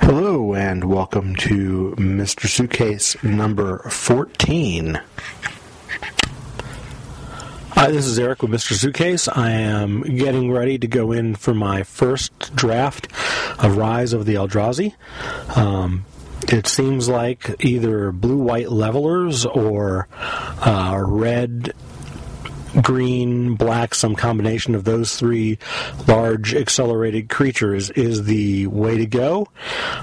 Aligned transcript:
Hello, 0.00 0.54
and 0.54 0.84
welcome 0.84 1.34
to 1.36 1.94
Mr. 1.98 2.46
Suitcase 2.46 3.22
number 3.22 3.78
14. 3.90 5.00
Hi, 7.70 7.90
this 7.90 8.06
is 8.06 8.18
Eric 8.18 8.42
with 8.42 8.50
Mr. 8.52 8.72
Suitcase. 8.74 9.28
I 9.28 9.50
am 9.50 10.02
getting 10.02 10.50
ready 10.50 10.78
to 10.78 10.86
go 10.86 11.12
in 11.12 11.34
for 11.34 11.52
my 11.52 11.82
first 11.82 12.54
draft 12.54 13.08
of 13.58 13.76
Rise 13.76 14.12
of 14.12 14.24
the 14.24 14.34
Eldrazi. 14.34 14.94
Um, 15.56 16.04
it 16.48 16.66
seems 16.66 17.08
like 17.08 17.62
either 17.64 18.12
blue 18.12 18.38
white 18.38 18.70
levelers 18.70 19.44
or 19.44 20.08
uh, 20.12 21.02
red 21.06 21.74
green, 22.82 23.54
black, 23.54 23.94
some 23.94 24.14
combination 24.14 24.74
of 24.74 24.84
those 24.84 25.16
three 25.16 25.58
large 26.06 26.54
accelerated 26.54 27.28
creatures 27.28 27.90
is 27.90 28.24
the 28.24 28.66
way 28.66 28.96
to 28.98 29.06
go. 29.06 29.48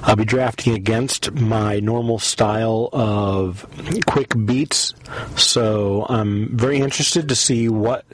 I'll 0.02 0.16
be 0.16 0.26
drafting 0.26 0.74
against 0.74 1.32
my 1.34 1.80
normal 1.80 2.20
style 2.20 2.90
of 2.94 3.66
quick 4.06 4.34
beats, 4.46 4.94
so 5.36 6.06
I'm 6.10 6.56
very 6.58 6.78
interested 6.80 7.30
to 7.30 7.36
see 7.36 7.70
what 7.70 8.06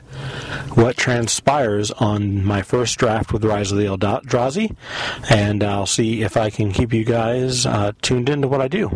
what 0.74 0.98
transpires 0.98 1.92
on 1.92 2.44
my 2.44 2.62
first 2.62 2.98
draft 2.98 3.34
with 3.34 3.44
Rise 3.44 3.72
of 3.72 3.78
the 3.78 3.86
Eldrazi, 3.86 4.76
and 5.30 5.64
I'll 5.64 5.86
see 5.86 6.22
if 6.24 6.38
I 6.38 6.50
can 6.50 6.72
keep 6.72 6.94
you 6.94 7.04
guys 7.06 7.66
uh, 7.66 7.94
tuned 8.02 8.30
into 8.30 8.48
what 8.48 8.62
I 8.62 8.68
do. 8.68 8.90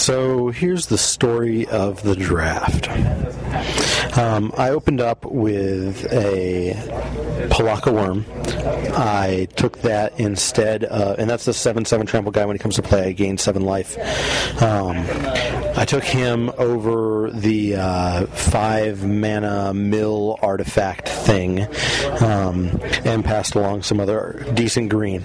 So 0.00 0.48
here's 0.48 0.86
the 0.86 0.96
story 0.96 1.66
of 1.66 2.02
the 2.02 2.16
draft. 2.16 2.88
Um, 4.16 4.52
I 4.56 4.70
opened 4.70 5.00
up 5.00 5.24
with 5.24 6.04
a 6.12 6.74
Pelakka 7.50 7.92
Wurm. 7.92 8.24
I 8.96 9.46
took 9.56 9.78
that 9.82 10.18
instead, 10.18 10.84
and 10.84 11.30
that's 11.30 11.44
the 11.44 11.54
7 11.54 11.84
7 11.84 12.06
trample 12.06 12.32
guy. 12.32 12.44
When 12.44 12.56
he 12.56 12.60
comes 12.60 12.76
to 12.76 12.82
play, 12.82 13.08
I 13.08 13.12
gain 13.12 13.38
7 13.38 13.62
life. 13.62 13.96
Um, 14.62 14.96
I 15.76 15.84
took 15.84 16.04
him 16.04 16.50
over 16.58 17.30
the 17.30 17.76
uh, 17.76 18.26
5 18.26 19.06
mana 19.06 19.72
mill 19.72 20.38
artifact 20.42 21.08
thing 21.08 21.66
um, 22.20 22.80
and 23.04 23.24
passed 23.24 23.54
along 23.54 23.82
some 23.82 24.00
other 24.00 24.44
decent 24.54 24.90
green. 24.90 25.24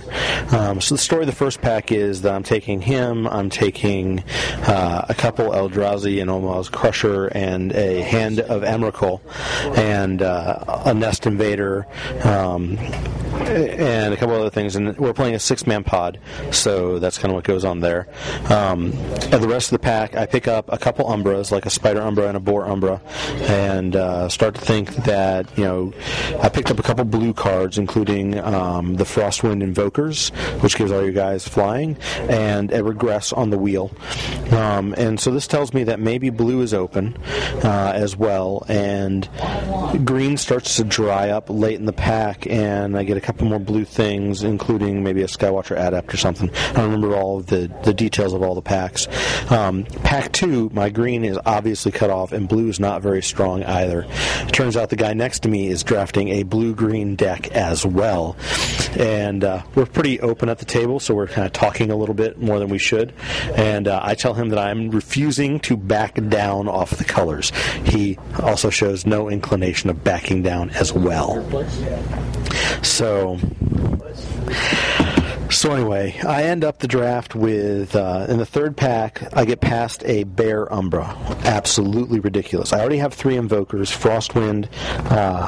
Um, 0.52 0.80
so 0.80 0.96
the 0.96 1.00
story 1.00 1.24
of 1.24 1.28
the 1.28 1.36
first 1.36 1.62
pack 1.62 1.92
is 1.92 2.22
that 2.22 2.34
I'm 2.34 2.44
taking 2.44 2.82
him, 2.82 3.28
I'm 3.28 3.50
taking 3.50 4.24
uh, 4.68 5.06
a 5.10 5.14
couple 5.16 5.50
Eldrazi 5.50 6.22
and 6.22 6.30
Ulamog's 6.30 6.70
Crusher 6.70 7.26
and 7.28 7.72
a 7.74 8.02
Hand 8.02 8.40
of 8.40 8.64
Emrakul 8.76 9.22
and 9.78 10.22
uh, 10.22 10.82
a 10.86 10.94
Nest 10.94 11.26
Invader 11.26 11.88
um, 12.24 12.78
and 13.46 14.14
a 14.14 14.18
couple 14.18 14.36
other 14.36 14.50
things. 14.50 14.76
And 14.76 14.98
we're 14.98 15.14
playing 15.14 15.36
a 15.36 15.40
six 15.40 15.68
man 15.68 15.84
pod, 15.84 16.20
so 16.52 17.00
that's 17.00 17.18
kind 17.18 17.32
of 17.32 17.36
what 17.36 17.44
goes 17.44 17.66
on 17.66 17.80
there. 17.80 18.08
Um, 18.50 18.92
the 18.92 19.48
rest 19.48 19.72
of 19.72 19.80
the 19.80 19.84
pack, 19.84 20.16
I 20.16 20.26
pick 20.26 20.48
up 20.48 20.72
a 20.72 20.78
couple 20.78 21.06
Umbras, 21.06 21.52
like 21.52 21.66
a 21.66 21.70
Spider 21.70 22.02
Umbra 22.02 22.28
and 22.28 22.38
a 22.38 22.40
Boar 22.40 22.66
Umbra, 22.68 23.02
and 23.44 23.96
uh, 23.96 24.30
start 24.30 24.56
to 24.56 24.62
think 24.62 24.96
that, 25.06 25.46
you 25.58 25.64
know, 25.64 25.94
I 26.42 26.50
picked 26.50 26.72
up 26.72 26.80
a 26.80 26.84
couple 26.84 27.06
blue 27.06 27.34
cards, 27.34 27.78
including 27.78 28.40
um, 28.40 28.96
the 28.96 29.04
Frostwind 29.04 29.62
Invokers, 29.62 30.30
which 30.62 30.76
gives 30.76 30.92
all 30.92 31.04
you 31.04 31.12
guys 31.12 31.48
flying, 31.48 31.98
and 32.30 32.72
a 32.72 32.84
regress 32.84 33.34
on 33.34 33.50
the 33.50 33.58
wheel. 33.58 33.92
Um, 34.52 34.94
and 34.98 35.20
so 35.20 35.32
this 35.32 35.48
tells 35.48 35.74
me 35.74 35.84
that 35.86 36.00
maybe 36.00 36.30
blue 36.30 36.62
is 36.62 36.74
open 36.74 37.18
uh, 37.64 37.92
as 37.94 38.16
well, 38.16 38.66
and 38.68 39.28
green 40.06 40.38
starts 40.38 40.78
to 40.78 40.84
dry 40.84 41.30
up 41.30 41.50
late 41.50 41.80
in 41.80 41.86
the 41.86 41.94
pack, 41.94 42.48
and 42.48 42.98
I 42.98 43.04
get 43.04 43.18
a 43.18 43.22
couple 43.22 43.35
more 43.42 43.60
blue 43.60 43.86
things, 43.86 44.44
including 44.44 45.04
maybe 45.04 45.22
a 45.22 45.28
Skywatcher 45.28 45.78
Adept 45.78 46.14
or 46.14 46.18
something. 46.18 46.50
I 46.50 46.74
don't 46.74 46.92
remember 46.92 47.16
all 47.16 47.38
of 47.38 47.48
the, 47.48 47.72
the 47.84 47.94
details 47.94 48.34
of 48.34 48.42
all 48.42 48.56
the 48.56 48.62
packs. 48.62 49.08
Um, 49.52 49.86
pack 50.04 50.32
two, 50.32 50.70
my 50.74 50.90
green 50.90 51.24
is 51.24 51.38
obviously 51.46 51.92
cut 51.92 52.10
off, 52.10 52.32
and 52.32 52.48
blue 52.48 52.70
is 52.70 52.80
not 52.80 53.02
very 53.02 53.22
strong 53.22 53.64
either. 53.64 54.06
It 54.42 54.52
turns 54.52 54.78
out 54.78 54.90
the 54.90 54.96
guy 54.96 55.14
next 55.14 55.40
to 55.44 55.50
me 55.50 55.68
is 55.68 55.84
drafting 55.84 56.30
a 56.30 56.44
blue 56.44 56.74
green 56.74 57.16
deck 57.16 57.52
as 57.52 57.86
well. 57.86 58.36
And 58.98 59.44
uh, 59.44 59.64
we're 59.76 59.86
pretty 59.86 60.20
open 60.22 60.50
at 60.50 60.60
the 60.60 60.66
table, 60.66 61.00
so 61.00 61.14
we're 61.14 61.28
kind 61.28 61.46
of 61.46 61.54
talking 61.54 61.92
a 61.92 61.96
little 61.96 62.16
bit 62.16 62.40
more 62.40 62.60
than 62.60 62.70
we 62.70 62.80
should. 62.80 63.14
And 63.56 63.88
uh, 63.88 64.00
I 64.02 64.16
tell 64.16 64.34
him 64.34 64.50
that 64.50 64.60
I'm 64.60 64.90
refusing 64.90 65.60
to 65.62 65.78
back 65.78 66.16
down 66.30 66.68
off 66.68 66.92
the 66.92 67.04
colors. 67.04 67.52
He 67.86 68.18
also 68.40 68.70
shows 68.70 69.06
no 69.06 69.30
inclination 69.30 69.90
of 69.90 70.04
backing 70.04 70.42
down 70.44 70.70
as 70.72 70.94
well. 70.94 71.44
So. 72.82 73.40
So 75.52 75.72
anyway, 75.72 76.20
I 76.26 76.44
end 76.44 76.66
up 76.66 76.80
the 76.80 76.88
draft 76.88 77.34
with 77.34 77.96
uh, 77.96 78.26
in 78.28 78.40
the 78.40 78.46
third 78.46 78.76
pack. 78.76 79.22
I 79.34 79.46
get 79.46 79.62
past 79.62 80.04
a 80.06 80.24
bear 80.24 80.72
umbra, 80.74 81.16
absolutely 81.46 82.20
ridiculous. 82.20 82.74
I 82.74 82.80
already 82.80 82.98
have 82.98 83.14
three 83.14 83.36
invokers: 83.36 83.90
Frostwind, 83.90 84.68
uh, 85.12 85.48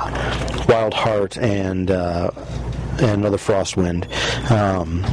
Wildheart, 0.66 1.42
and. 1.42 1.92
Uh, 1.92 2.32
and 3.02 3.22
another 3.22 3.38
Frostwind. 3.38 4.06
Um, 4.52 5.04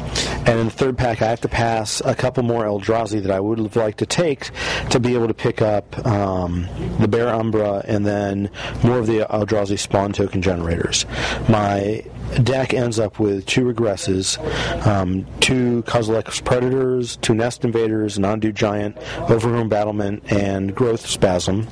and 0.46 0.58
in 0.58 0.66
the 0.66 0.70
third 0.72 0.98
pack, 0.98 1.22
I 1.22 1.28
have 1.28 1.40
to 1.42 1.48
pass 1.48 2.02
a 2.04 2.14
couple 2.14 2.42
more 2.42 2.64
Eldrazi 2.64 3.22
that 3.22 3.30
I 3.30 3.40
would 3.40 3.58
have 3.58 3.76
liked 3.76 3.98
to 3.98 4.06
take 4.06 4.50
to 4.90 5.00
be 5.00 5.14
able 5.14 5.28
to 5.28 5.34
pick 5.34 5.62
up 5.62 6.06
um, 6.06 6.68
the 7.00 7.08
Bear 7.08 7.28
Umbra 7.28 7.82
and 7.86 8.06
then 8.06 8.50
more 8.82 8.98
of 8.98 9.06
the 9.06 9.20
Eldrazi 9.20 9.78
spawn 9.78 10.12
token 10.12 10.42
generators. 10.42 11.06
My 11.48 12.04
deck 12.42 12.74
ends 12.74 12.98
up 12.98 13.18
with 13.18 13.46
two 13.46 13.64
regresses, 13.64 14.38
um, 14.86 15.26
two 15.40 15.82
Kozilek's 15.84 16.40
Predators, 16.40 17.16
two 17.16 17.34
Nest 17.34 17.64
Invaders, 17.64 18.16
an 18.16 18.24
Ondu 18.24 18.52
Giant, 18.52 18.96
Overgrown 19.30 19.68
Battlement, 19.68 20.22
and 20.32 20.74
Growth 20.74 21.06
Spasm. 21.06 21.66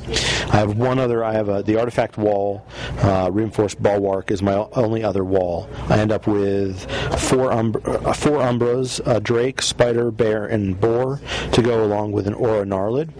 I 0.52 0.56
have 0.56 0.76
one 0.76 0.98
other. 0.98 1.24
I 1.24 1.32
have 1.32 1.48
a, 1.48 1.62
the 1.62 1.78
Artifact 1.78 2.16
Wall, 2.16 2.64
uh, 2.98 3.30
Reinforced 3.32 3.82
Bulwark 3.82 4.30
is 4.30 4.42
my 4.42 4.54
only 4.72 5.02
other 5.02 5.24
wall. 5.24 5.68
I 5.88 5.98
end 5.98 6.12
up 6.12 6.26
with 6.26 6.90
four 7.18 7.52
uh, 7.52 8.12
four 8.12 8.38
Umbras, 8.38 9.00
a 9.06 9.20
Drake, 9.20 9.62
Spider, 9.62 10.10
Bear, 10.10 10.46
and 10.46 10.78
Boar 10.80 11.20
to 11.52 11.62
go 11.62 11.84
along 11.84 12.12
with 12.12 12.26
an 12.26 12.34
Aura 12.34 12.64
Gnarlid, 12.64 13.10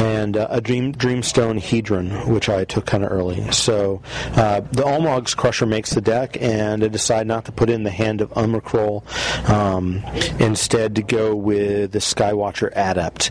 and 0.00 0.09
uh, 0.36 0.46
a 0.50 0.60
Dream 0.60 0.92
Dreamstone 0.92 1.60
Hedron, 1.60 2.26
which 2.28 2.48
I 2.48 2.64
took 2.64 2.86
kind 2.86 3.04
of 3.04 3.12
early. 3.12 3.50
So 3.52 4.02
uh, 4.34 4.60
the 4.60 4.82
Ulamog's 4.82 5.34
Crusher 5.34 5.66
makes 5.66 5.90
the 5.90 6.00
deck, 6.00 6.36
and 6.40 6.84
I 6.84 6.88
decide 6.88 7.26
not 7.26 7.44
to 7.46 7.52
put 7.52 7.70
in 7.70 7.82
the 7.82 7.90
Hand 7.90 8.20
of 8.20 8.30
Emrakul, 8.30 9.04
um, 9.48 10.02
instead 10.38 10.94
to 10.96 11.02
go 11.02 11.34
with 11.34 11.92
the 11.92 11.98
Skywatcher 11.98 12.70
Adept, 12.74 13.30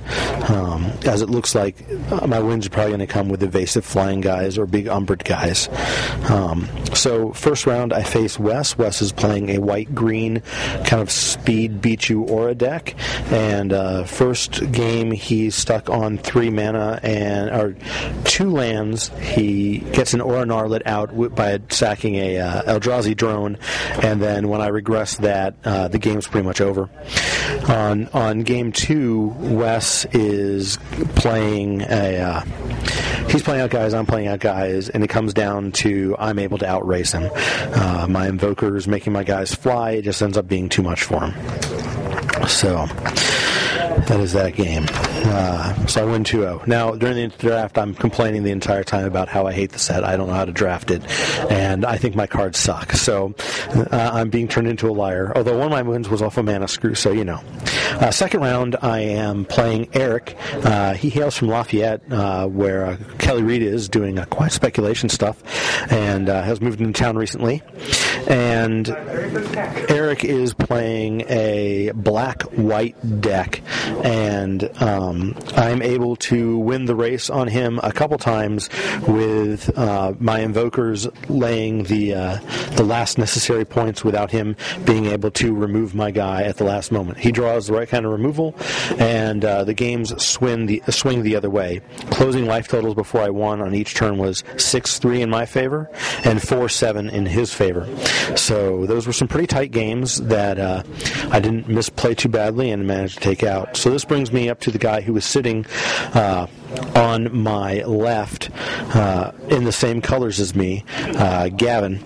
um, 0.49 0.85
as 1.05 1.21
it 1.21 1.29
looks 1.29 1.55
like 1.55 1.75
uh, 2.11 2.27
my 2.27 2.39
wins 2.39 2.67
are 2.67 2.69
probably 2.69 2.91
going 2.91 2.99
to 2.99 3.07
come 3.07 3.29
with 3.29 3.43
evasive 3.43 3.85
flying 3.85 4.21
guys 4.21 4.57
or 4.57 4.65
big 4.65 4.85
umbred 4.85 5.23
guys. 5.23 5.69
Um, 6.29 6.67
so 6.93 7.33
first 7.33 7.65
round, 7.65 7.93
I 7.93 8.03
face 8.03 8.39
Wes. 8.39 8.77
Wes 8.77 9.01
is 9.01 9.11
playing 9.11 9.49
a 9.49 9.59
white 9.59 9.93
green 9.93 10.41
kind 10.85 11.01
of 11.01 11.11
speed 11.11 11.81
beat 11.81 12.09
you 12.09 12.23
aura 12.23 12.55
deck, 12.55 12.95
and 13.31 13.73
uh, 13.73 14.03
first 14.03 14.71
game 14.71 15.11
he's 15.11 15.55
stuck 15.55 15.89
on 15.89 16.17
three 16.17 16.49
mana 16.49 16.78
and 16.79 17.49
or 17.49 17.75
two 18.23 18.49
lands. 18.49 19.09
He 19.19 19.79
gets 19.79 20.13
an 20.13 20.21
gnarlid 20.21 20.81
out 20.85 21.35
by 21.35 21.59
sacking 21.69 22.15
a 22.15 22.39
uh, 22.39 22.79
Eldrazi 22.79 23.15
drone, 23.15 23.57
and 24.01 24.21
then 24.21 24.47
when 24.49 24.61
I 24.61 24.67
regress 24.67 25.17
that, 25.17 25.55
uh, 25.63 25.87
the 25.87 25.99
game's 25.99 26.27
pretty 26.27 26.45
much 26.47 26.61
over. 26.61 26.89
On 27.67 28.07
on 28.09 28.41
game 28.41 28.71
two, 28.71 29.33
Wes 29.37 30.05
is 30.13 30.77
playing 31.15 31.81
a. 31.81 32.19
Uh, 32.19 32.41
he's 33.29 33.43
playing 33.43 33.61
out 33.61 33.69
guys, 33.69 33.93
I'm 33.93 34.05
playing 34.05 34.27
out 34.27 34.39
guys, 34.39 34.89
and 34.89 35.03
it 35.03 35.07
comes 35.09 35.33
down 35.33 35.71
to 35.73 36.15
I'm 36.17 36.39
able 36.39 36.57
to 36.59 36.67
outrace 36.67 37.11
him. 37.11 37.29
Uh, 37.33 38.07
my 38.09 38.27
invoker 38.27 38.75
is 38.75 38.87
making 38.87 39.13
my 39.13 39.23
guys 39.23 39.53
fly. 39.53 39.91
It 39.91 40.03
just 40.03 40.21
ends 40.21 40.37
up 40.37 40.47
being 40.47 40.69
too 40.69 40.81
much 40.81 41.03
for 41.03 41.21
him. 41.25 42.47
So 42.47 42.87
that 44.09 44.19
is 44.19 44.33
that 44.33 44.55
game. 44.55 44.85
Uh, 44.89 45.85
so 45.85 46.01
I 46.01 46.11
win 46.11 46.23
2 46.23 46.39
0. 46.39 46.63
Now, 46.65 46.91
during 46.95 47.29
the 47.29 47.35
draft, 47.37 47.77
I'm 47.77 47.93
complaining 47.93 48.43
the 48.43 48.51
entire 48.51 48.83
time 48.83 49.05
about 49.05 49.27
how 49.29 49.45
I 49.45 49.53
hate 49.53 49.71
the 49.71 49.79
set. 49.79 50.03
I 50.03 50.17
don't 50.17 50.27
know 50.27 50.33
how 50.33 50.45
to 50.45 50.51
draft 50.51 50.89
it, 50.89 51.03
and 51.51 51.85
I 51.85 51.97
think 51.97 52.15
my 52.15 52.25
cards 52.25 52.57
suck. 52.57 52.93
So 52.93 53.35
uh, 53.75 54.11
I'm 54.13 54.29
being 54.29 54.47
turned 54.47 54.67
into 54.67 54.89
a 54.89 54.91
liar. 54.91 55.31
Although 55.35 55.57
one 55.57 55.67
of 55.67 55.71
my 55.71 55.83
wins 55.83 56.09
was 56.09 56.23
off 56.23 56.37
a 56.37 56.43
mana 56.43 56.67
screw, 56.67 56.95
so 56.95 57.11
you 57.11 57.23
know. 57.23 57.41
Uh, 57.91 58.09
second 58.11 58.41
round, 58.41 58.77
I 58.81 58.99
am 59.01 59.45
playing 59.45 59.89
Eric. 59.93 60.35
Uh, 60.53 60.93
he 60.93 61.09
hails 61.09 61.37
from 61.37 61.49
Lafayette, 61.49 62.01
uh, 62.11 62.47
where 62.47 62.85
uh, 62.85 62.97
Kelly 63.19 63.43
Reed 63.43 63.61
is 63.61 63.89
doing 63.89 64.17
quiet 64.31 64.53
speculation 64.53 65.09
stuff, 65.09 65.43
and 65.91 66.27
has 66.29 66.61
moved 66.61 66.81
into 66.81 66.99
town 66.99 67.15
recently. 67.15 67.61
and 68.27 68.89
Eric 68.89 70.23
is 70.23 70.53
playing 70.53 71.21
a 71.29 71.91
black 71.93 72.43
white 72.43 73.21
deck, 73.21 73.61
and 74.03 74.69
um, 74.81 75.35
I'm 75.55 75.81
able 75.81 76.15
to 76.17 76.57
win 76.57 76.85
the 76.85 76.95
race 76.95 77.29
on 77.29 77.47
him 77.47 77.79
a 77.83 77.91
couple 77.91 78.17
times 78.17 78.69
with 79.07 79.77
uh, 79.77 80.13
my 80.19 80.39
invokers 80.39 81.07
laying 81.29 81.83
the 81.83 82.13
uh, 82.13 82.37
the 82.75 82.83
last 82.83 83.17
necessary 83.17 83.65
points 83.65 84.03
without 84.03 84.31
him 84.31 84.55
being 84.85 85.07
able 85.07 85.31
to 85.31 85.53
remove 85.53 85.95
my 85.95 86.11
guy 86.11 86.43
at 86.43 86.57
the 86.57 86.63
last 86.63 86.91
moment. 86.91 87.17
He 87.17 87.31
draws 87.31 87.67
the 87.67 87.73
right 87.73 87.87
kind 87.87 88.05
of 88.05 88.11
removal, 88.11 88.55
and 88.97 89.43
uh, 89.43 89.63
the 89.63 89.73
games 89.73 90.09
swing 90.23 90.65
the 90.65 90.81
swing 90.89 91.23
the 91.23 91.35
other 91.35 91.49
way. 91.49 91.81
Closing 92.11 92.45
life 92.45 92.67
totals 92.67 92.95
before 92.95 93.21
I 93.21 93.29
won 93.29 93.61
on 93.61 93.73
each 93.73 93.95
turn 93.95 94.17
was 94.17 94.43
six 94.57 94.99
three 94.99 95.21
in 95.21 95.29
my 95.29 95.45
favor 95.45 95.89
and 96.23 96.41
four 96.41 96.69
seven 96.69 97.09
in 97.09 97.25
his 97.25 97.53
favor. 97.53 97.87
So 98.35 98.85
those 98.85 99.07
were 99.07 99.13
some 99.13 99.27
pretty 99.27 99.47
tight 99.47 99.71
games 99.71 100.17
that 100.17 100.59
uh, 100.59 100.83
I 101.31 101.39
didn't 101.39 101.67
misplay 101.67 102.15
too 102.15 102.29
badly 102.29 102.71
and 102.71 102.85
managed 102.87 103.15
to 103.15 103.21
take 103.21 103.43
out. 103.43 103.75
So 103.77 103.88
this 103.91 104.05
brings 104.05 104.31
me 104.31 104.49
up 104.49 104.59
to 104.61 104.71
the 104.71 104.77
guy 104.77 105.01
who 105.01 105.13
was 105.13 105.25
sitting 105.25 105.65
uh, 106.13 106.47
on 106.95 107.35
my 107.35 107.83
left 107.83 108.49
uh, 108.95 109.31
in 109.49 109.63
the 109.63 109.71
same 109.71 110.01
colors 110.01 110.39
as 110.39 110.55
me, 110.55 110.83
uh, 110.97 111.49
Gavin. 111.49 112.03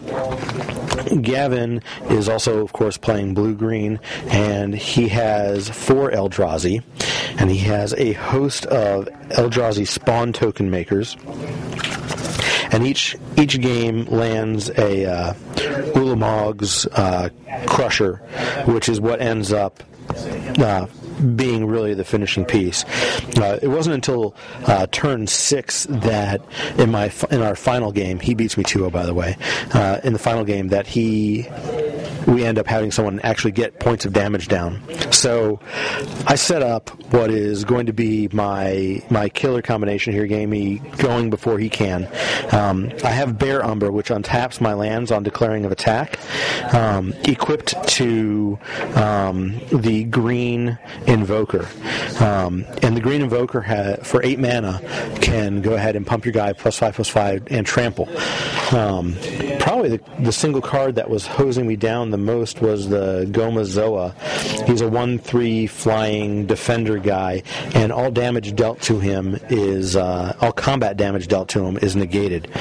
Gavin 1.22 1.82
is 2.10 2.30
also, 2.30 2.62
of 2.62 2.74
course, 2.74 2.98
playing 2.98 3.34
blue 3.34 3.56
green, 3.56 4.00
and 4.28 4.74
he 4.74 5.10
has 5.10 5.70
four 5.70 6.12
Eldrazi, 6.12 6.84
and 7.40 7.50
he 7.50 7.58
has 7.60 7.94
a 7.94 8.14
host 8.14 8.66
of 8.68 9.06
Eldrazi 9.30 9.88
spawn 9.88 10.34
token 10.34 10.70
makers 10.70 11.18
and 12.74 12.88
each 12.88 13.16
each 13.38 13.62
game 13.62 14.06
lands 14.06 14.70
a 14.72 15.06
uh, 15.06 15.34
Ulamog's 15.94 16.88
uh, 16.88 17.30
Crusher, 17.68 18.16
which 18.66 18.90
is 18.90 19.00
what 19.00 19.22
ends 19.22 19.54
up. 19.54 19.84
Uh, 20.58 20.88
being 21.36 21.66
really 21.66 21.94
the 21.94 22.04
finishing 22.04 22.46
piece. 22.46 22.84
Uh, 23.38 23.60
it 23.62 23.68
wasn't 23.68 23.96
until 23.96 24.36
uh, 24.68 24.88
turn 24.92 25.28
six 25.28 25.86
that 25.90 26.42
in 26.78 26.92
my 26.92 27.12
in 27.32 27.42
our 27.42 27.56
final 27.56 27.92
game, 27.92 28.20
he 28.20 28.34
beats 28.34 28.58
me 28.58 28.64
2-0 28.64 28.92
by 28.92 29.06
the 29.06 29.14
way. 29.14 29.38
Uh, 29.74 30.00
in 30.04 30.14
the 30.14 30.20
final 30.20 30.44
game, 30.44 30.70
that 30.70 30.88
he 30.88 31.44
we 32.28 32.44
end 32.44 32.58
up 32.58 32.68
having 32.68 32.92
someone 32.92 33.20
actually 33.22 33.52
get 33.52 33.80
points 33.80 34.06
of 34.06 34.14
damage 34.14 34.48
down. 34.48 34.82
So 35.12 35.60
I 36.28 36.36
set 36.36 36.62
up 36.62 36.90
what 37.14 37.30
is 37.30 37.64
going 37.66 37.86
to 37.88 37.94
be 37.94 38.28
my 38.32 39.02
my 39.10 39.30
killer 39.30 39.62
combination 39.62 40.14
here, 40.14 40.26
Gamey 40.26 40.80
going 40.98 41.30
before 41.30 41.60
he 41.60 41.70
can. 41.70 42.08
Um, 42.52 42.92
I 43.04 43.10
have 43.10 43.38
Bear 43.38 43.64
Umbra, 43.64 43.92
which 43.92 44.10
untaps 44.10 44.60
my 44.62 44.74
lands 44.74 45.12
on 45.12 45.24
declaring 45.24 45.66
of 45.66 45.72
attack, 45.72 46.20
um, 46.74 47.14
equipped 47.24 47.76
to 47.90 48.58
um, 48.96 49.60
the 49.72 50.06
green 50.06 50.78
Invoker. 51.08 51.68
Um, 52.20 52.66
and 52.82 52.96
the 52.96 53.02
green 53.02 53.22
Invoker 53.22 53.62
ha- 53.62 53.98
for 54.04 54.24
eight 54.24 54.40
mana 54.40 54.82
can 55.22 55.62
go 55.62 55.74
ahead 55.74 55.96
and 55.96 56.06
pump 56.06 56.26
your 56.26 56.34
guy 56.34 56.54
plus 56.54 56.78
five 56.78 56.96
plus 56.96 57.10
five 57.10 57.48
and 57.50 57.66
trample. 57.66 58.10
Um, 58.72 59.16
probably 59.60 59.98
the, 59.98 60.02
the 60.20 60.32
single 60.32 60.62
card 60.62 60.96
that 60.96 61.10
was 61.10 61.26
hosing 61.26 61.68
me 61.68 61.76
down 61.76 62.12
the 62.14 62.18
most 62.20 62.62
was 62.62 62.90
the 62.90 63.26
Gomazoa. 63.32 64.14
He's 64.68 64.82
a 64.82 64.88
1 64.88 65.18
3 65.18 65.66
flying 65.66 66.46
defender 66.46 67.00
guy, 67.00 67.42
and 67.74 67.92
all 67.92 68.12
damage 68.12 68.56
dealt 68.56 68.80
to 68.82 69.00
him 69.00 69.40
is, 69.50 69.96
uh, 69.96 70.36
all 70.40 70.52
combat 70.52 70.96
damage 70.96 71.28
dealt 71.28 71.50
to 71.50 71.66
him 71.66 71.78
is 71.78 71.96
negated. 71.96 72.52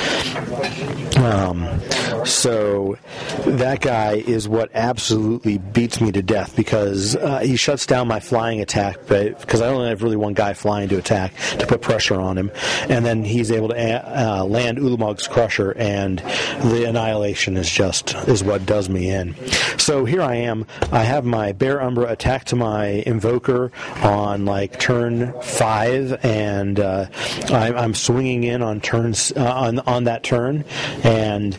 Um, 1.23 1.81
so 2.25 2.99
that 3.47 3.81
guy 3.81 4.15
is 4.15 4.49
what 4.49 4.71
absolutely 4.75 5.59
beats 5.59 6.01
me 6.01 6.13
to 6.13 6.23
death 6.23 6.57
because 6.57 7.17
uh, 7.17 7.41
he 7.41 7.57
shuts 7.57 7.87
down 7.87 8.09
my 8.09 8.21
flying 8.21 8.61
attack, 8.61 8.99
but 9.07 9.41
because 9.41 9.61
I 9.61 9.69
only 9.69 9.89
have 9.89 10.03
really 10.03 10.17
one 10.17 10.35
guy 10.35 10.55
flying 10.55 10.89
to 10.89 10.99
attack 10.99 11.35
to 11.59 11.67
put 11.67 11.81
pressure 11.81 12.21
on 12.21 12.37
him, 12.37 12.51
and 12.89 13.05
then 13.05 13.25
he's 13.25 13.51
able 13.51 13.69
to 13.69 13.77
uh, 13.77 14.45
land 14.45 14.79
Ulamog's 14.79 15.27
Crusher, 15.29 15.73
and 15.77 16.19
the 16.19 16.85
annihilation 16.89 17.57
is 17.57 17.71
just 17.71 18.15
is 18.29 18.43
what 18.43 18.67
does 18.67 18.89
me 18.89 19.11
in. 19.11 19.35
So 19.79 20.05
here 20.05 20.23
I 20.23 20.37
am. 20.37 20.67
I 20.91 21.03
have 21.05 21.25
my 21.25 21.53
Bear 21.53 21.83
Umbra 21.83 22.11
attack 22.11 22.45
to 22.47 22.57
my 22.57 23.03
Invoker 23.07 23.73
on 24.03 24.45
like 24.45 24.79
turn 24.79 25.33
five, 25.43 26.25
and 26.25 26.79
uh, 26.79 27.07
I, 27.51 27.73
I'm 27.73 27.95
swinging 27.95 28.45
in 28.45 28.63
on 28.63 28.81
turns 28.81 29.33
uh, 29.37 29.53
on 29.53 29.79
on 29.81 30.05
that 30.05 30.23
turn, 30.23 30.65
and 31.13 31.59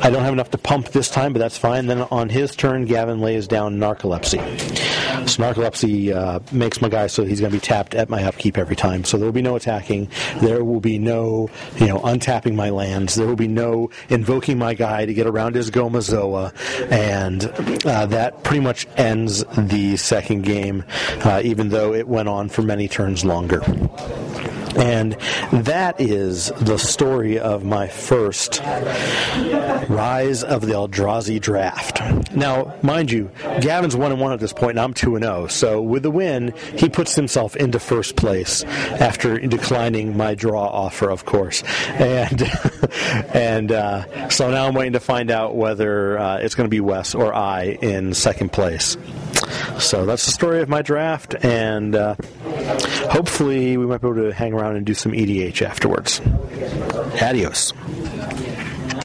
I 0.00 0.10
don't 0.10 0.22
have 0.22 0.32
enough 0.32 0.50
to 0.50 0.58
pump 0.58 0.90
this 0.90 1.10
time, 1.10 1.32
but 1.32 1.38
that's 1.38 1.56
fine. 1.56 1.86
Then 1.86 2.02
on 2.02 2.28
his 2.28 2.54
turn, 2.54 2.84
Gavin 2.84 3.20
lays 3.20 3.48
down 3.48 3.78
Narcolepsy. 3.78 4.38
So 5.28 5.42
Narcolepsy 5.42 6.14
uh, 6.14 6.40
makes 6.52 6.80
my 6.80 6.88
guy 6.88 7.06
so 7.06 7.24
he's 7.24 7.40
going 7.40 7.50
to 7.50 7.56
be 7.56 7.60
tapped 7.60 7.94
at 7.94 8.08
my 8.08 8.22
upkeep 8.24 8.56
every 8.58 8.76
time. 8.76 9.04
So 9.04 9.16
there 9.16 9.26
will 9.26 9.32
be 9.32 9.42
no 9.42 9.56
attacking. 9.56 10.08
There 10.40 10.62
will 10.62 10.80
be 10.80 10.98
no, 10.98 11.50
you 11.76 11.86
know, 11.86 11.98
untapping 12.00 12.54
my 12.54 12.70
lands. 12.70 13.14
There 13.14 13.26
will 13.26 13.36
be 13.36 13.48
no 13.48 13.90
invoking 14.08 14.58
my 14.58 14.74
guy 14.74 15.06
to 15.06 15.14
get 15.14 15.26
around 15.26 15.56
his 15.56 15.70
Gomazoa. 15.70 16.52
And 16.90 17.44
uh, 17.86 18.06
that 18.06 18.44
pretty 18.44 18.60
much 18.60 18.86
ends 18.96 19.44
the 19.56 19.96
second 19.96 20.42
game, 20.42 20.84
uh, 21.24 21.40
even 21.42 21.70
though 21.70 21.94
it 21.94 22.06
went 22.06 22.28
on 22.28 22.48
for 22.48 22.62
many 22.62 22.86
turns 22.86 23.24
longer. 23.24 23.60
And 24.78 25.12
that 25.52 26.00
is 26.00 26.52
the 26.60 26.78
story 26.78 27.38
of 27.38 27.64
my 27.64 27.88
first 27.88 28.60
Rise 29.88 30.44
of 30.44 30.62
the 30.62 30.74
Eldrazi 30.74 31.40
draft. 31.40 32.00
Now, 32.34 32.74
mind 32.82 33.10
you, 33.10 33.30
Gavin's 33.60 33.96
1 33.96 34.12
and 34.12 34.20
1 34.20 34.32
at 34.32 34.40
this 34.40 34.52
point, 34.52 34.72
and 34.72 34.80
I'm 34.80 34.94
2 34.94 35.16
and 35.16 35.24
0. 35.24 35.46
So 35.48 35.80
with 35.80 36.02
the 36.02 36.10
win, 36.10 36.54
he 36.76 36.88
puts 36.88 37.14
himself 37.14 37.56
into 37.56 37.78
first 37.78 38.16
place 38.16 38.64
after 38.64 39.38
declining 39.38 40.16
my 40.16 40.34
draw 40.34 40.66
offer, 40.66 41.10
of 41.10 41.24
course. 41.24 41.62
And 41.88 42.40
and 43.34 43.72
uh, 43.72 44.28
so 44.28 44.50
now 44.50 44.66
I'm 44.66 44.74
waiting 44.74 44.94
to 44.94 45.00
find 45.00 45.30
out 45.30 45.54
whether 45.54 46.18
uh, 46.18 46.38
it's 46.38 46.54
going 46.54 46.66
to 46.66 46.70
be 46.70 46.80
Wes 46.80 47.14
or 47.14 47.34
I 47.34 47.78
in 47.82 48.14
second 48.14 48.52
place. 48.52 48.96
So 49.78 50.06
that's 50.06 50.24
the 50.26 50.32
story 50.32 50.60
of 50.60 50.68
my 50.68 50.82
draft, 50.82 51.34
and 51.44 51.94
uh, 51.94 52.16
hopefully 53.10 53.76
we 53.76 53.86
might 53.86 54.00
be 54.00 54.08
able 54.08 54.22
to 54.22 54.32
hang 54.32 54.52
around 54.52 54.76
and 54.76 54.84
do 54.84 54.94
some 54.94 55.12
EDH 55.12 55.62
afterwards. 55.62 56.20
Adios. 57.22 57.72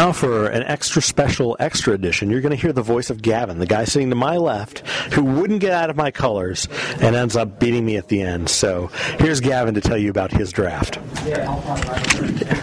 Now, 0.04 0.12
for 0.12 0.48
an 0.48 0.64
extra 0.64 1.02
special, 1.02 1.56
extra 1.62 1.94
edition, 1.94 2.30
you're 2.30 2.42
going 2.42 2.50
to 2.50 2.62
hear 2.62 2.74
the 2.74 2.82
voice 2.82 3.10
of 3.10 3.22
Gavin, 3.22 3.60
the 3.60 3.66
guy 3.66 3.86
sitting 3.86 4.10
to 4.10 4.18
my 4.18 4.36
left, 4.36 4.80
who 5.14 5.24
wouldn't 5.24 5.62
get 5.62 5.72
out 5.72 5.90
of 5.90 5.96
my 5.96 6.12
colors 6.12 6.68
and 7.00 7.16
ends 7.16 7.38
up 7.38 7.58
beating 7.58 7.86
me 7.86 7.96
at 7.96 8.10
the 8.10 8.22
end. 8.22 8.50
So, 8.50 8.88
here's 9.18 9.40
Gavin 9.40 9.76
to 9.76 9.80
tell 9.80 9.98
you 9.98 10.10
about 10.10 10.30
his 10.32 10.52
draft. 10.52 10.98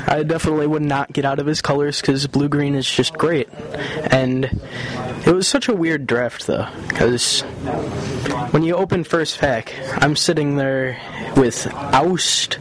I 0.07 0.23
definitely 0.23 0.67
would 0.67 0.83
not 0.83 1.15
get 1.15 1.25
out 1.25 1.39
of 1.39 1.47
his 1.47 1.63
colors 1.63 2.03
because 2.03 2.27
blue 2.27 2.51
green 2.51 2.75
is 2.75 2.87
just 2.87 3.15
great. 3.15 3.49
And 4.11 4.45
it 5.27 5.35
was 5.35 5.49
such 5.49 5.67
a 5.67 5.75
weird 5.75 6.07
draft, 6.07 6.47
though, 6.47 6.69
because 6.89 7.41
when 8.51 8.65
you 8.65 8.77
open 8.77 9.03
first 9.03 9.39
pack, 9.39 9.75
I'm 9.97 10.15
sitting 10.15 10.57
there 10.57 11.01
with 11.39 11.67
Oust, 11.73 12.59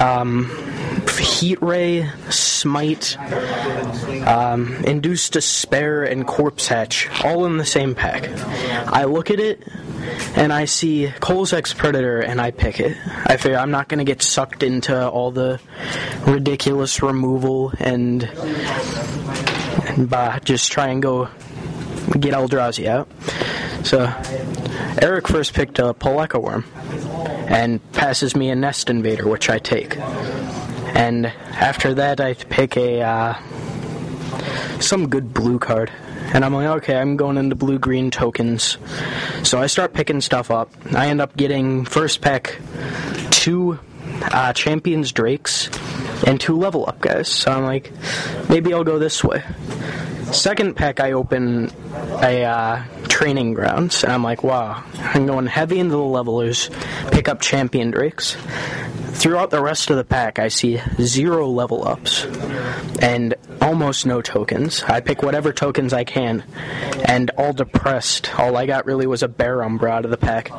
um, 0.00 0.50
Heat 1.22 1.62
Ray, 1.62 2.10
Smite, 2.30 3.16
um, 4.26 4.74
Induced 4.84 5.34
Despair, 5.34 6.02
and 6.02 6.26
Corpsehatch, 6.26 7.24
all 7.24 7.46
in 7.46 7.56
the 7.56 7.64
same 7.64 7.94
pack. 7.94 8.28
I 8.88 9.04
look 9.04 9.30
at 9.30 9.38
it 9.38 9.66
and 10.34 10.52
I 10.52 10.64
see 10.64 11.06
Kozilek's 11.20 11.74
Predator 11.74 12.20
and 12.20 12.40
I 12.40 12.50
pick 12.50 12.80
it. 12.80 12.96
I 13.26 13.36
figure 13.36 13.56
I'm 13.56 13.70
not 13.70 13.88
going 13.88 13.98
to 13.98 14.04
get 14.04 14.22
sucked 14.22 14.62
into 14.62 15.08
all 15.08 15.30
the 15.30 15.60
ridiculous 16.26 17.02
removal 17.02 17.72
and, 17.78 18.24
and 19.86 20.12
uh, 20.12 20.40
just 20.40 20.72
try 20.72 20.88
and 20.88 21.00
go 21.02 21.28
get 22.18 22.34
Eldrazi 22.34 22.86
out. 22.86 23.08
So 23.84 24.12
Eric 25.00 25.28
first 25.28 25.54
picked 25.54 25.78
a 25.78 25.94
Pelakka 25.94 26.42
Wurm 26.42 26.64
and 27.48 27.80
passes 27.92 28.34
me 28.34 28.50
a 28.50 28.56
Nest 28.56 28.90
Invader, 28.90 29.28
which 29.28 29.48
I 29.50 29.58
take. 29.58 29.96
And 30.94 31.26
after 31.26 31.94
that, 31.94 32.20
I 32.20 32.34
pick 32.34 32.76
a 32.76 33.02
uh, 33.02 33.34
some 34.80 35.08
good 35.08 35.32
blue 35.32 35.58
card. 35.58 35.90
And 36.34 36.44
I'm 36.44 36.54
like, 36.54 36.66
okay, 36.82 36.96
I'm 36.96 37.16
going 37.16 37.36
into 37.36 37.54
blue 37.54 37.78
green 37.78 38.10
tokens. 38.10 38.78
So 39.42 39.60
I 39.60 39.66
start 39.66 39.92
picking 39.92 40.20
stuff 40.20 40.50
up. 40.50 40.70
I 40.94 41.08
end 41.08 41.20
up 41.20 41.36
getting 41.36 41.84
first 41.84 42.20
pack 42.20 42.58
two 43.30 43.78
uh, 44.22 44.52
Champion's 44.52 45.12
Drakes 45.12 45.68
and 46.26 46.40
two 46.40 46.56
level 46.56 46.86
up 46.88 47.00
guys. 47.00 47.28
So 47.28 47.52
I'm 47.52 47.64
like, 47.64 47.92
maybe 48.48 48.72
I'll 48.72 48.84
go 48.84 48.98
this 48.98 49.22
way. 49.22 49.42
Second 50.32 50.76
pack, 50.76 51.00
I 51.00 51.12
open 51.12 51.70
a 52.22 52.44
uh, 52.44 52.84
training 53.08 53.52
grounds, 53.52 54.02
and 54.02 54.10
I'm 54.10 54.22
like, 54.22 54.42
wow, 54.42 54.82
I'm 54.98 55.26
going 55.26 55.46
heavy 55.46 55.78
into 55.78 55.96
the 55.96 56.02
levelers, 56.02 56.70
pick 57.10 57.28
up 57.28 57.42
champion 57.42 57.90
drakes. 57.90 58.36
Throughout 59.14 59.50
the 59.50 59.62
rest 59.62 59.90
of 59.90 59.96
the 59.96 60.04
pack, 60.04 60.38
I 60.38 60.48
see 60.48 60.80
zero 61.00 61.48
level 61.48 61.86
ups, 61.86 62.24
and 63.00 63.34
almost 63.60 64.04
no 64.04 64.20
tokens. 64.20 64.82
I 64.82 65.00
pick 65.00 65.22
whatever 65.22 65.52
tokens 65.52 65.92
I 65.92 66.02
can, 66.04 66.42
and 67.04 67.30
all 67.38 67.52
depressed. 67.52 68.36
All 68.38 68.56
I 68.56 68.66
got 68.66 68.84
really 68.84 69.06
was 69.06 69.22
a 69.22 69.28
Bear 69.28 69.62
Umbra 69.62 69.90
out 69.90 70.04
of 70.04 70.10
the 70.10 70.16
pack. 70.16 70.50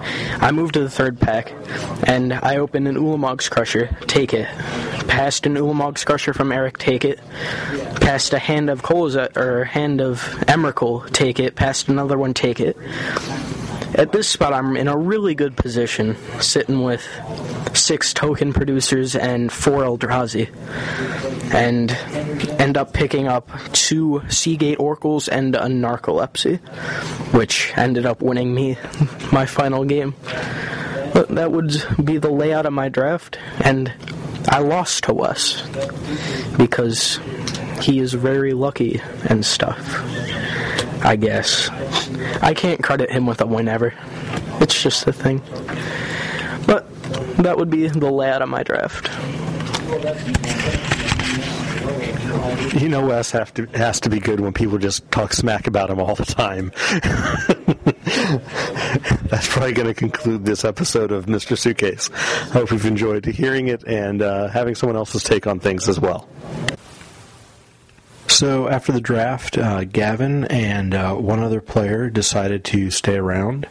I 0.42 0.52
move 0.52 0.72
to 0.74 0.80
the 0.80 0.90
third 0.90 1.20
pack, 1.20 1.52
and 2.08 2.32
I 2.32 2.58
open 2.58 2.88
an 2.88 2.96
Ulamog's 2.96 3.50
Crusher, 3.50 3.90
take 4.08 4.34
it. 4.34 4.48
Passed 5.08 5.46
an 5.46 5.56
Ulamog's 5.56 6.06
Crusher 6.06 6.34
from 6.34 6.52
Eric, 6.52 6.78
take 6.78 7.04
it. 7.04 7.20
Passed 8.00 8.34
a 8.34 8.40
hand 8.40 8.70
of 8.70 8.82
Kolza, 8.82 9.36
or 9.36 9.66
hand 9.66 10.00
of 10.00 10.22
Emrakul, 10.48 11.12
take 11.12 11.40
it. 11.40 11.56
Passed 11.56 11.90
another 11.90 12.18
one, 12.18 12.34
take 12.34 12.60
it. 12.60 12.78
At 13.96 14.12
this 14.12 14.28
spot, 14.28 14.54
I'm 14.54 14.76
in 14.76 14.88
a 14.88 14.98
really 14.98 15.36
good 15.36 15.56
position, 15.56 16.18
sitting 16.40 16.84
with 16.84 17.08
six 17.74 18.14
token 18.14 18.52
producers 18.52 19.16
and 19.16 19.52
four 19.52 19.84
Eldrazi, 19.84 20.50
and 21.54 21.92
end 22.60 22.76
up 22.76 22.94
picking 22.94 23.28
up 23.28 23.50
two 23.72 24.24
Seagate 24.30 24.80
Oracles 24.80 25.28
and 25.28 25.56
a 25.56 25.66
Narcolepsy, 25.66 26.60
which 27.34 27.72
ended 27.78 28.06
up 28.08 28.22
winning 28.22 28.54
me 28.56 28.78
my 29.32 29.46
final 29.46 29.86
game. 29.86 30.16
But 31.14 31.30
that 31.30 31.52
would 31.52 31.72
be 32.04 32.18
the 32.18 32.32
layout 32.32 32.66
of 32.66 32.74
my 32.74 32.90
draft, 32.90 33.38
and 33.60 33.94
I 34.48 34.60
lost 34.60 35.04
to 35.04 35.14
Wes 35.14 35.62
because 36.58 37.20
he 37.82 38.00
is 38.00 38.14
very 38.14 38.54
lucky 38.54 39.02
and 39.26 39.46
stuff. 39.46 40.33
I 41.04 41.16
guess. 41.16 41.70
I 42.42 42.54
can't 42.54 42.82
credit 42.82 43.12
him 43.12 43.26
with 43.26 43.42
a 43.42 43.46
win 43.46 43.68
ever. 43.68 43.94
It's 44.62 44.82
just 44.82 45.06
a 45.08 45.14
thing. 45.14 45.42
But 46.66 46.88
that 47.38 47.58
would 47.58 47.70
be 47.70 47.88
the 47.88 48.12
layout 48.12 48.42
of 48.42 48.50
my 48.50 48.64
draft. 48.64 49.10
You 52.74 52.90
know, 52.90 53.06
Wes 53.06 53.32
have 53.32 53.54
to, 53.56 53.66
has 53.68 54.00
to 54.02 54.10
be 54.10 54.20
good 54.20 54.40
when 54.40 54.54
people 54.54 54.78
just 54.78 55.10
talk 55.12 55.34
smack 55.34 55.68
about 55.68 55.90
him 55.90 56.00
all 56.00 56.16
the 56.16 56.26
time. 56.26 56.72
That's 59.30 59.48
probably 59.48 59.74
going 59.74 59.88
to 59.88 59.94
conclude 59.94 60.46
this 60.46 60.66
episode 60.66 61.12
of 61.12 61.26
Mr. 61.26 61.58
Suitcase. 61.58 62.10
I 62.12 62.54
hope 62.54 62.72
you've 62.72 62.86
enjoyed 62.86 63.26
hearing 63.26 63.68
it 63.68 63.84
and 63.84 64.22
uh, 64.22 64.48
having 64.48 64.76
someone 64.76 64.96
else's 64.96 65.24
take 65.24 65.48
on 65.48 65.60
things 65.60 65.88
as 65.88 66.00
well. 66.00 66.28
So 68.28 68.68
after 68.68 68.92
the 68.92 69.02
draft, 69.02 69.58
uh, 69.58 69.84
Gavin 69.84 70.46
and 70.46 70.94
uh, 70.94 71.16
one 71.16 71.40
other 71.42 71.62
player 71.62 72.10
decided 72.10 72.64
to 72.66 72.90
stay 72.90 73.18
around, 73.18 73.68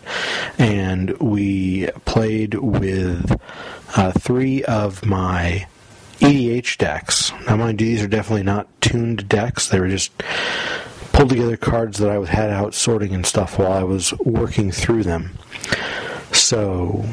and 0.59 1.11
we 1.19 1.89
played 2.05 2.55
with 2.55 3.41
uh, 3.97 4.13
three 4.13 4.63
of 4.65 5.05
my 5.05 5.67
EDH 6.21 6.79
decks. 6.79 7.33
Now, 7.47 7.57
mind 7.57 7.81
you, 7.81 7.89
these 7.89 8.03
are 8.03 8.09
definitely 8.09 8.45
not 8.45 8.69
tuned 8.81 9.29
decks. 9.29 9.69
They 9.69 9.81
were 9.81 9.89
just 9.89 10.13
pulled 11.13 11.31
together 11.31 11.57
cards 11.57 11.99
that 11.99 12.11
I 12.11 12.25
had 12.25 12.51
out 12.51 12.75
sorting 12.75 13.15
and 13.15 13.27
stuff 13.27 13.59
while 13.59 13.73
I 13.73 13.83
was 13.83 14.13
working 14.21 14.71
through 14.71 15.03
them. 15.03 15.37
So 16.33 17.05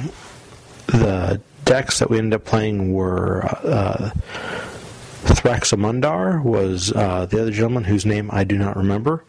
the 0.88 1.41
decks 1.65 2.00
that 2.00 2.10
we 2.10 2.17
ended 2.17 2.36
up 2.36 2.46
playing 2.46 2.93
were 2.93 3.46
uh, 3.46 4.12
Thraximundar 5.23 6.43
was 6.43 6.91
uh, 6.93 7.25
the 7.25 7.41
other 7.41 7.51
gentleman 7.51 7.83
whose 7.83 8.05
name 8.05 8.29
I 8.31 8.43
do 8.43 8.57
not 8.57 8.75
remember. 8.75 9.23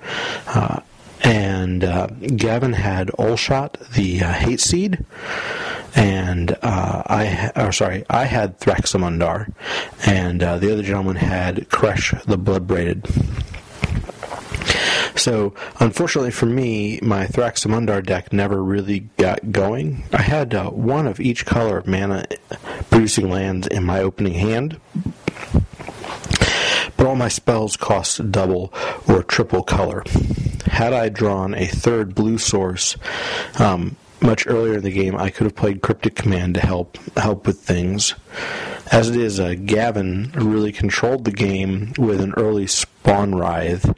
Uh, 0.47 0.81
and 1.23 1.85
uh, 1.85 2.07
Gavin 2.07 2.73
had 2.73 3.09
Ulasht, 3.19 3.93
the 3.93 4.23
uh, 4.23 4.33
hate 4.33 4.61
seed, 4.61 5.05
and 5.95 6.53
uh, 6.63 7.03
I, 7.07 7.51
or 7.57 7.73
sorry, 7.73 8.05
I 8.09 8.25
had 8.25 8.59
Thraximundar, 8.59 9.53
and 10.07 10.43
uh, 10.43 10.59
the 10.59 10.73
other 10.73 10.83
gentleman 10.83 11.17
had 11.17 11.69
Kresh, 11.69 12.21
the 12.25 12.39
Bloodbraided. 12.39 13.07
So, 15.17 15.55
unfortunately 15.81 16.31
for 16.31 16.47
me, 16.47 16.99
my 17.03 17.27
Thraximundar 17.27 18.05
deck 18.05 18.33
never 18.33 18.63
really 18.63 19.01
got 19.19 19.53
going. 19.53 20.05
I 20.15 20.23
had 20.23 20.55
uh, 20.55 20.71
one 20.71 21.07
of 21.07 21.21
each 21.21 21.45
color 21.45 21.77
of 21.77 21.87
mana 21.87 22.25
producing 22.91 23.29
lands 23.29 23.67
in 23.67 23.85
my 23.85 24.01
opening 24.01 24.35
hand, 24.35 24.81
but 27.01 27.07
all 27.07 27.17
my 27.17 27.29
spells 27.29 27.79
cost 27.79 28.31
double 28.31 28.71
or 29.09 29.23
triple 29.23 29.63
color. 29.63 30.05
Had 30.67 30.93
I 30.93 31.09
drawn 31.09 31.55
a 31.55 31.65
third 31.65 32.15
blue 32.15 32.37
source 32.37 32.95
um, 33.59 33.97
much 34.21 34.47
earlier 34.47 34.75
in 34.75 34.83
the 34.83 34.91
game, 34.91 35.17
I 35.17 35.31
could 35.31 35.45
have 35.45 35.57
played 35.57 35.81
Cryptic 35.81 36.15
Command 36.15 36.57
to 36.57 36.61
help 36.61 36.99
help 37.17 37.47
with 37.47 37.59
things. 37.59 38.15
As 38.93 39.09
it 39.09 39.17
is, 39.17 39.41
uh, 39.41 39.55
Gavin 39.65 40.31
really 40.35 40.73
controlled 40.73 41.25
the 41.25 41.31
game 41.31 41.95
with 41.97 42.21
an 42.21 42.35
early 42.37 42.67
Spawnwrithe. 42.67 43.97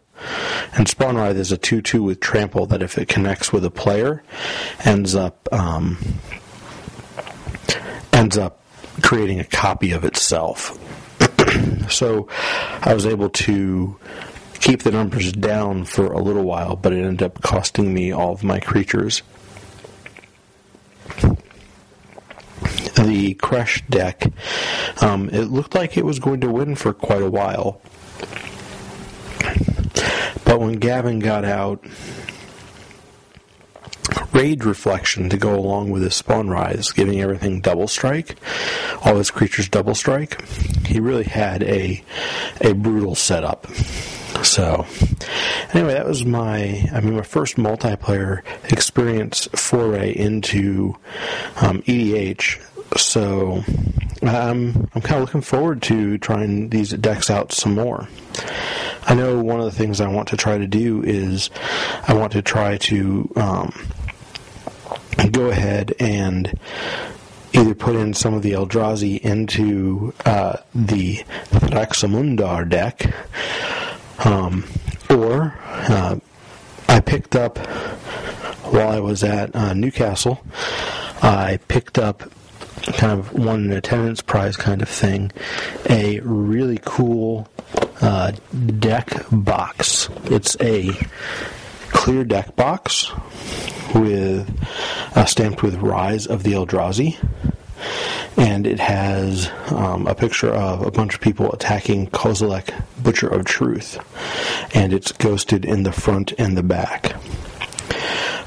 And 0.77 0.87
Spawnwrithe 0.87 1.35
is 1.35 1.51
a 1.51 1.59
2 1.59 1.83
2 1.83 2.05
with 2.05 2.21
trample 2.21 2.67
that, 2.67 2.83
if 2.83 2.99
it 2.99 3.09
connects 3.09 3.53
with 3.53 3.65
a 3.65 3.71
player, 3.71 4.23
ends 4.85 5.17
up 5.17 5.49
um, 5.51 5.99
ends 8.13 8.39
up 8.39 8.63
creating 9.03 9.41
a 9.41 9.45
copy 9.45 9.91
of 9.91 10.05
itself. 10.05 10.79
So 11.91 12.29
I 12.83 12.95
was 12.95 13.07
able 13.07 13.31
to 13.31 13.99
keep 14.61 14.83
the 14.83 14.91
numbers 14.93 15.33
down 15.33 15.85
for 15.85 16.13
a 16.13 16.21
little 16.23 16.45
while, 16.45 16.77
but 16.77 16.93
it 16.93 17.05
ended 17.05 17.23
up 17.23 17.43
costing 17.43 17.93
me 17.93 18.13
all 18.13 18.33
of 18.33 18.45
my 18.45 18.61
creatures. 18.61 19.23
The 22.95 23.35
Kresh 23.35 23.89
deck, 23.89 24.33
um, 25.03 25.29
it 25.31 25.47
looked 25.47 25.75
like 25.75 25.97
it 25.97 26.05
was 26.05 26.21
going 26.21 26.41
to 26.43 26.51
win 26.51 26.77
for 26.77 26.93
quite 26.93 27.23
a 27.23 27.31
while. 27.31 27.81
But 30.45 30.61
when 30.61 30.75
Gavin 30.75 31.19
got 31.19 31.45
out 31.45 31.85
Rage 34.33 34.65
Reflection 34.65 35.29
to 35.29 35.37
go 35.37 35.55
along 35.55 35.91
with 35.91 36.03
his 36.03 36.21
Spawnwrithe, 36.21 36.95
giving 36.95 37.21
everything 37.21 37.61
double 37.61 37.89
strike, 37.89 38.37
all 39.05 39.17
his 39.17 39.31
creatures 39.31 39.69
double 39.69 39.95
strike. 39.95 40.43
He 40.87 41.01
really 41.01 41.25
had 41.25 41.63
a 41.63 42.03
a 42.61 42.73
brutal 42.73 43.15
setup. 43.15 43.67
So, 44.43 44.87
anyway, 45.73 45.95
that 45.95 46.07
was 46.07 46.25
my 46.25 46.89
I 46.93 47.01
mean 47.01 47.17
my 47.17 47.23
first 47.23 47.57
multiplayer 47.57 48.43
experience 48.73 49.49
foray 49.55 50.13
into 50.13 50.97
um, 51.61 51.83
EDH. 51.83 52.61
So, 52.99 53.63
I'm 54.23 54.89
I'm 54.95 55.03
kind 55.03 55.17
of 55.17 55.21
looking 55.23 55.41
forward 55.43 55.83
to 55.83 56.19
trying 56.19 56.71
these 56.71 56.91
decks 56.91 57.31
out 57.31 57.53
some 57.53 57.75
more. 57.75 58.09
I 59.05 59.15
know 59.15 59.43
one 59.43 59.59
of 59.59 59.67
the 59.67 59.73
things 59.73 60.01
I 60.01 60.09
want 60.09 60.29
to 60.29 60.37
try 60.37 60.59
to 60.59 60.67
do 60.67 61.03
is 61.03 61.51
I 62.07 62.15
want 62.15 62.33
to 62.33 62.43
try 62.43 62.77
to 62.79 63.31
um, 63.37 63.73
go 65.31 65.51
ahead 65.51 65.95
and 65.99 66.59
either 67.53 67.75
put 67.75 67.97
in 67.97 68.15
some 68.15 68.35
of 68.35 68.43
the 68.43 68.53
Eldrazi 68.53 69.21
into 69.21 70.15
uh, 70.25 70.57
the 70.75 71.17
Thraximundar 71.51 72.69
deck, 72.69 73.15
um, 74.25 74.65
or 75.11 75.55
uh, 75.65 76.17
I 76.89 77.01
picked 77.01 77.37
up 77.37 77.59
while 78.67 78.89
I 78.89 79.01
was 79.01 79.23
at 79.23 79.55
uh, 79.55 79.75
Newcastle. 79.75 80.43
I 81.23 81.59
picked 81.69 81.99
up 81.99 82.23
kind 82.95 83.13
of 83.19 83.33
won 83.33 83.65
an 83.65 83.73
attendance 83.73 84.23
prize 84.23 84.57
kind 84.57 84.83
of 84.83 84.89
thing, 84.89 85.31
a 85.89 86.21
really 86.21 86.81
cool 86.85 87.49
uh, 88.01 88.33
deck 88.79 89.25
box. 89.31 90.09
It's 90.25 90.57
a 90.61 90.91
clear 91.91 92.25
deck 92.25 92.57
box 92.57 93.13
with 93.95 94.49
uh, 95.17 95.25
stamped 95.25 95.63
with 95.63 95.77
Rise 95.77 96.27
of 96.27 96.43
the 96.43 96.53
Eldrazi, 96.53 97.17
and 98.37 98.67
it 98.67 98.81
has 98.81 99.51
um, 99.71 100.07
a 100.07 100.15
picture 100.15 100.53
of 100.53 100.83
a 100.83 100.91
bunch 100.91 101.15
of 101.15 101.21
people 101.21 101.53
attacking 101.53 102.09
Kozilek, 102.09 102.73
Butcher 103.03 103.29
of 103.29 103.45
Truth, 103.45 103.99
and 104.75 104.93
it's 104.93 105.13
ghosted 105.13 105.65
in 105.65 105.83
the 105.83 105.93
front 105.93 106.33
and 106.39 106.57
the 106.57 106.63
back. 106.63 107.15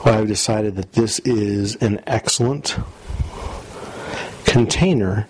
Well, 0.05 0.19
I've 0.19 0.27
decided 0.27 0.75
that 0.75 0.93
this 0.93 1.19
is 1.19 1.75
an 1.77 2.01
excellent 2.05 2.77
container 4.45 5.27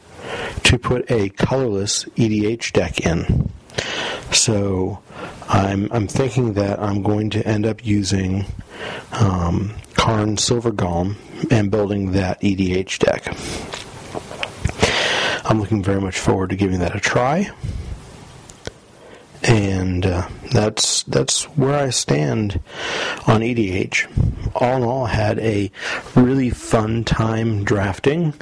to 0.63 0.77
put 0.77 1.09
a 1.09 1.29
colorless 1.29 2.05
EDH 2.15 2.73
deck 2.73 2.99
in. 2.99 3.49
So 4.31 4.99
I'm, 5.47 5.91
I'm 5.91 6.07
thinking 6.07 6.53
that 6.53 6.79
I'm 6.79 7.03
going 7.03 7.29
to 7.31 7.47
end 7.47 7.65
up 7.65 7.85
using 7.85 8.45
um, 9.11 9.75
Karn 9.93 10.37
Silver 10.37 10.71
Golem 10.71 11.15
and 11.51 11.69
building 11.69 12.11
that 12.13 12.41
EDH 12.41 12.99
deck. 12.99 13.27
I'm 15.45 15.59
looking 15.59 15.83
very 15.83 16.01
much 16.01 16.19
forward 16.19 16.49
to 16.49 16.55
giving 16.55 16.79
that 16.79 16.95
a 16.95 16.99
try. 16.99 17.51
And 19.47 20.05
uh, 20.05 20.27
that's 20.51 21.03
that's 21.03 21.43
where 21.55 21.75
I 21.75 21.89
stand 21.89 22.59
on 23.27 23.41
EDH. 23.41 24.51
All 24.55 24.77
in 24.77 24.83
all, 24.83 25.05
had 25.05 25.39
a 25.39 25.71
really 26.15 26.49
fun 26.49 27.03
time 27.03 27.63
drafting. 27.63 28.33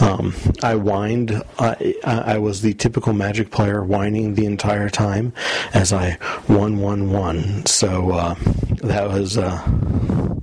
Um, 0.00 0.34
I 0.62 0.74
whined. 0.74 1.42
I, 1.58 1.94
I 2.04 2.38
was 2.38 2.62
the 2.62 2.74
typical 2.74 3.12
Magic 3.12 3.50
player, 3.50 3.82
whining 3.82 4.34
the 4.34 4.46
entire 4.46 4.88
time 4.88 5.32
as 5.74 5.92
I 5.92 6.18
won, 6.48 6.78
won, 6.78 7.10
won. 7.10 7.66
So 7.66 8.10
uh, 8.12 8.34
that 8.82 9.08
was. 9.08 9.38
Uh, 9.38 10.35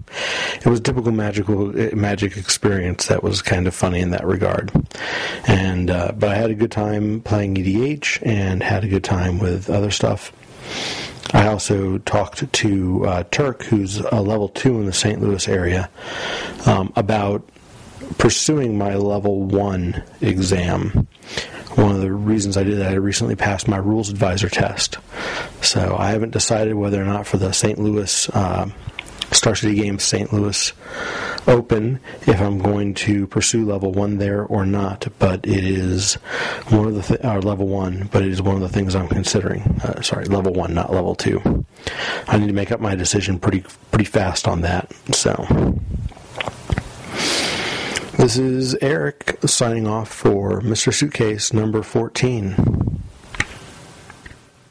it 0.55 0.65
was 0.65 0.79
a 0.79 0.84
typical 0.84 1.12
magical 1.12 1.67
magic 1.96 2.38
experience 2.38 3.08
that 3.08 3.24
was 3.24 3.41
kind 3.41 3.67
of 3.67 3.74
funny 3.74 4.00
in 4.00 4.12
that 4.12 4.25
regard. 4.25 4.72
And 5.48 5.89
uh, 5.89 6.13
but 6.17 6.29
I 6.29 6.36
had 6.36 6.51
a 6.51 6.55
good 6.55 6.72
time 6.72 7.22
playing 7.22 7.55
EDH 7.55 8.20
and 8.25 8.62
had 8.63 8.84
a 8.84 8.88
good 8.88 9.03
time 9.03 9.39
with 9.39 9.70
other 9.70 9.91
stuff. 9.91 10.32
I 11.34 11.48
also 11.48 11.98
talked 12.00 12.51
to 12.51 13.05
uh, 13.05 13.24
Turk, 13.32 13.63
who's 13.63 13.98
a 13.98 14.22
level 14.22 14.50
two 14.50 14.79
in 14.79 14.86
the 14.86 14.93
St. 14.93 15.22
Louis 15.22 15.48
area, 15.48 15.89
um, 16.65 16.93
about 16.96 17.48
pursuing 18.17 18.77
my 18.77 18.96
level 18.96 19.43
one 19.43 20.03
exam. 20.22 21.08
One 21.75 21.96
of 21.96 22.01
the 22.01 22.12
reasons 22.12 22.55
I 22.55 22.63
did 22.63 22.77
that, 22.79 22.91
I 22.91 22.96
recently 22.96 23.36
passed 23.36 23.67
my 23.67 23.77
rules 23.77 24.10
advisor 24.10 24.50
test. 24.50 25.00
So 25.62 25.96
I 25.98 26.12
haven't 26.12 26.32
decided 26.32 26.75
whether 26.75 27.01
or 27.01 27.05
not 27.05 27.25
for 27.25 27.38
the 27.38 27.51
St. 27.51 27.79
Louis 27.79 28.29
uh, 28.29 28.70
Star 29.34 29.56
City 29.56 29.75
Games 29.75 30.04
St. 30.04 30.32
Louis 30.32 30.74
Open 31.48 32.00
if 32.25 32.40
I'm 32.40 32.60
going 32.60 32.94
to 32.94 33.28
pursue 33.28 33.66
level 33.66 33.92
one 33.92 34.18
there 34.18 34.44
or 34.46 34.66
not. 34.66 35.08
But 35.20 35.46
it 35.46 35.63
is 35.63 36.13
one 36.70 36.88
of 36.88 36.96
the 36.96 37.02
th- 37.02 37.24
or 37.24 37.42
level 37.42 37.68
one, 37.68 38.10
but 38.12 38.24
it 38.24 38.30
is 38.30 38.42
one 38.42 38.56
of 38.56 38.62
the 38.62 38.70
things 38.70 38.96
I'm 38.96 39.08
considering. 39.10 39.62
Uh, 39.84 40.02
sorry, 40.02 40.25
level 40.25 40.54
one, 40.54 40.74
not 40.74 40.92
level 40.94 41.16
two. 41.16 41.66
I 42.28 42.38
need 42.38 42.48
to 42.48 42.54
make 42.54 42.72
up 42.72 42.80
my 42.80 42.96
decision 42.96 43.40
pretty 43.40 43.66
pretty 43.92 44.06
fast 44.06 44.48
on 44.48 44.62
that. 44.62 44.92
So. 45.13 45.46
This 48.18 48.38
is 48.38 48.75
Eric 48.75 49.40
signing 49.46 49.86
off 49.86 50.08
for 50.08 50.62
Mr. 50.62 50.94
Suitcase 50.94 51.52
number 51.52 51.84
14. 51.84 52.83